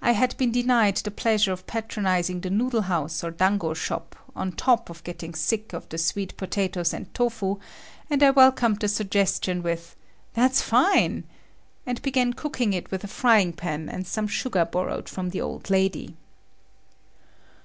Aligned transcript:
I 0.00 0.10
had 0.10 0.36
been 0.38 0.50
denied 0.50 0.96
the 0.96 1.12
pleasure 1.12 1.52
of 1.52 1.68
patronizing 1.68 2.40
the 2.40 2.50
noodle 2.50 2.80
house 2.82 3.22
or 3.22 3.30
dango 3.30 3.74
shop, 3.74 4.16
on 4.34 4.50
top 4.54 4.90
of 4.90 5.04
getting 5.04 5.34
sick 5.36 5.72
of 5.72 5.88
the 5.88 5.98
sweet 5.98 6.36
potatoes 6.36 6.92
and 6.92 7.14
tofu, 7.14 7.60
and 8.10 8.24
I 8.24 8.30
welcomed 8.30 8.80
the 8.80 8.88
suggestion 8.88 9.62
with 9.62 9.94
"That's 10.34 10.62
fine," 10.62 11.22
and 11.86 12.02
began 12.02 12.32
cooking 12.32 12.72
it 12.72 12.90
with 12.90 13.04
a 13.04 13.06
frying 13.06 13.52
pan 13.52 13.88
and 13.88 14.04
some 14.04 14.26
sugar 14.26 14.64
borrowed 14.64 15.08
from 15.08 15.30
the 15.30 15.40
old 15.40 15.70
lady. 15.70 16.16